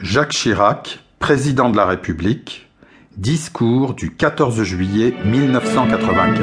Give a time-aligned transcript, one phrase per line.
[0.00, 2.66] Jacques Chirac, Président de la République,
[3.18, 6.38] discours du 14 juillet 1995.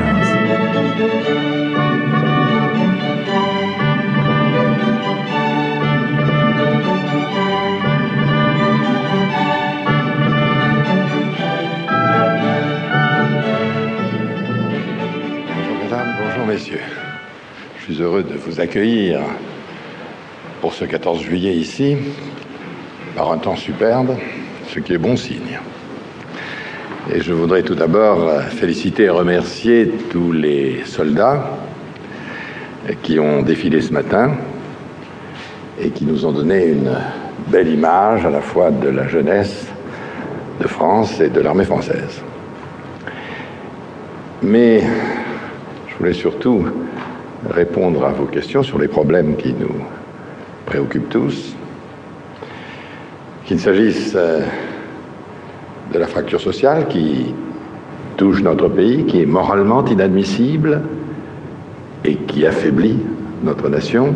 [15.56, 16.82] Bonjour mesdames, bonjour messieurs.
[17.80, 19.22] Je suis heureux de vous accueillir
[20.62, 21.98] pour ce 14 juillet ici,
[23.20, 24.16] par un temps superbe,
[24.70, 25.60] ce qui est bon signe.
[27.14, 31.52] Et je voudrais tout d'abord féliciter et remercier tous les soldats
[33.04, 34.32] qui ont défilé ce matin
[35.82, 36.96] et qui nous ont donné une
[37.50, 39.68] belle image à la fois de la jeunesse
[40.62, 42.22] de France et de l'armée française.
[44.42, 44.82] Mais
[45.90, 46.68] je voulais surtout
[47.50, 49.76] répondre à vos questions sur les problèmes qui nous
[50.66, 51.58] préoccupent tous,
[53.50, 54.42] qu'il s'agisse euh,
[55.92, 57.34] de la fracture sociale qui
[58.16, 60.84] touche notre pays, qui est moralement inadmissible
[62.06, 63.00] et qui affaiblit
[63.44, 64.14] notre nation,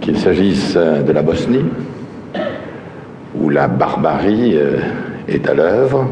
[0.00, 1.64] qu'il s'agisse euh, de la Bosnie,
[3.36, 4.78] où la barbarie euh,
[5.28, 6.08] est à l'œuvre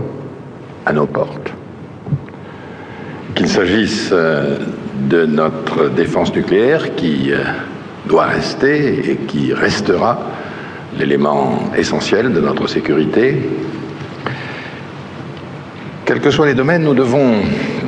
[0.86, 1.52] à nos portes.
[3.34, 7.32] Qu'il s'agisse de notre défense nucléaire qui
[8.06, 10.18] doit rester et qui restera
[10.98, 13.36] l'élément essentiel de notre sécurité.
[16.04, 17.34] Quels que soient les domaines, nous devons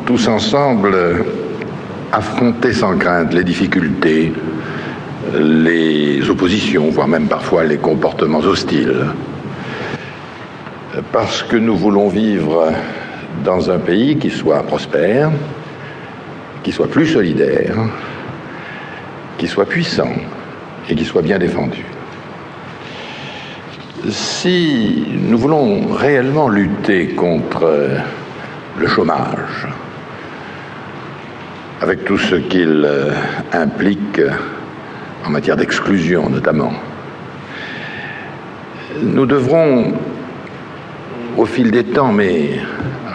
[0.07, 0.97] tous ensemble
[2.13, 4.33] affronter sans crainte les difficultés,
[5.35, 9.07] les oppositions, voire même parfois les comportements hostiles,
[11.11, 12.71] parce que nous voulons vivre
[13.45, 15.31] dans un pays qui soit prospère,
[16.63, 17.77] qui soit plus solidaire,
[19.39, 20.13] qui soit puissant
[20.89, 21.85] et qui soit bien défendu.
[24.11, 27.89] Si nous voulons réellement lutter contre
[28.77, 29.69] le chômage,
[31.81, 32.85] avec tout ce qu'il
[33.53, 34.21] implique
[35.25, 36.73] en matière d'exclusion notamment,
[39.01, 39.93] nous devrons,
[41.37, 42.59] au fil des temps, mais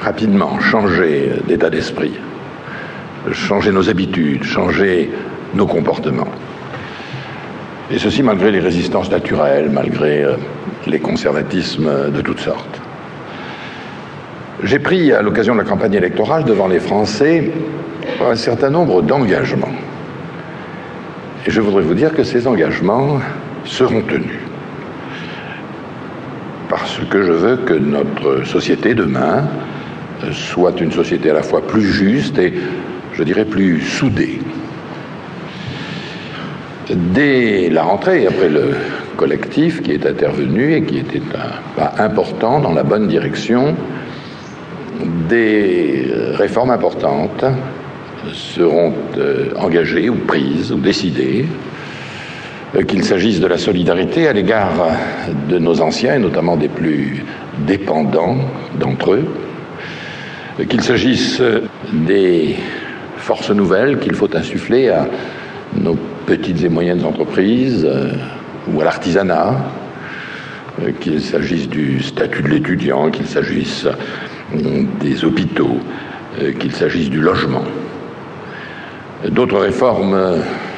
[0.02, 2.14] rapidement changer d'état d'esprit,
[3.34, 5.12] changer nos habitudes, changer
[5.54, 6.32] nos comportements.
[7.90, 10.36] Et ceci malgré les résistances naturelles, malgré euh,
[10.88, 12.82] les conservatismes de toutes sortes.
[14.64, 17.52] J'ai pris à l'occasion de la campagne électorale devant les Français
[18.26, 19.72] un certain nombre d'engagements.
[21.46, 23.20] Et je voudrais vous dire que ces engagements
[23.64, 24.40] seront tenus.
[26.70, 29.48] Parce que je veux que notre société demain
[30.32, 32.54] soit une société à la fois plus juste et,
[33.14, 34.40] je dirais, plus soudée.
[36.90, 38.76] Dès la rentrée, après le
[39.18, 43.76] collectif qui est intervenu et qui était un pas important dans la bonne direction,
[45.28, 47.44] des réformes importantes
[48.32, 51.46] seront euh, engagées ou prises ou décidées,
[52.76, 54.88] euh, qu'il s'agisse de la solidarité à l'égard
[55.50, 57.26] de nos anciens et notamment des plus
[57.66, 58.38] dépendants
[58.80, 59.26] d'entre eux,
[60.70, 61.42] qu'il s'agisse
[61.92, 62.56] des
[63.18, 65.08] forces nouvelles qu'il faut insuffler à
[65.76, 65.96] nos
[66.26, 68.12] petites et moyennes entreprises euh,
[68.72, 69.56] ou à l'artisanat,
[70.82, 75.80] euh, qu'il s'agisse du statut de l'étudiant, qu'il s'agisse euh, des hôpitaux,
[76.60, 77.64] qu'il s'agisse du logement.
[79.28, 80.36] D'autres réformes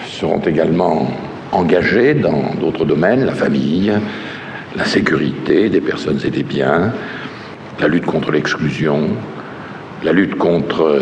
[0.07, 1.11] seront également
[1.51, 3.91] engagées dans d'autres domaines, la famille,
[4.77, 6.93] la sécurité des personnes et des biens,
[7.81, 9.09] la lutte contre l'exclusion,
[10.01, 11.01] la lutte contre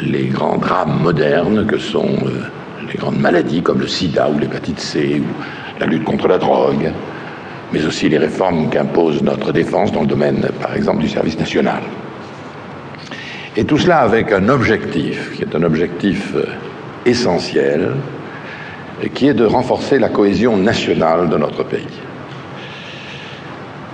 [0.00, 2.42] les grands drames modernes que sont euh,
[2.90, 6.90] les grandes maladies comme le sida ou l'hépatite C, ou la lutte contre la drogue,
[7.72, 11.82] mais aussi les réformes qu'impose notre défense dans le domaine, par exemple, du service national.
[13.56, 16.44] Et tout cela avec un objectif, qui est un objectif euh,
[17.04, 17.92] essentiel,
[19.14, 21.86] qui est de renforcer la cohésion nationale de notre pays.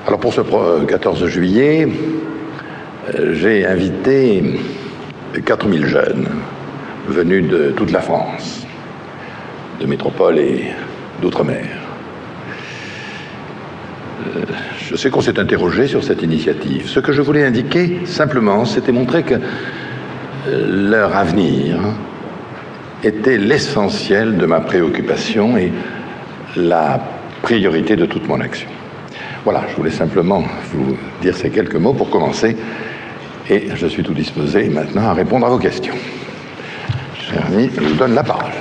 [0.07, 0.41] Alors pour ce
[0.87, 1.89] 14 juillet,
[3.15, 4.43] euh, j'ai invité
[5.45, 6.29] 4000 jeunes
[7.09, 8.67] venus de toute la France,
[9.81, 10.65] de métropole et
[11.21, 11.67] d'outre-mer.
[14.27, 14.45] Euh,
[14.89, 16.89] je sais qu'on s'est interrogé sur cette initiative.
[16.89, 21.79] Ce que je voulais indiquer, simplement, c'était montrer que euh, leur avenir
[23.05, 25.73] était l'essentiel de ma préoccupation et
[26.57, 27.01] la
[27.43, 28.69] priorité de toute mon action.
[29.45, 30.43] Voilà, je voulais simplement
[30.73, 32.57] vous dire ces quelques mots pour commencer
[33.51, 35.95] et je suis tout disposé maintenant à répondre à vos questions.
[37.19, 38.53] Cher ami, je vous donne la parole.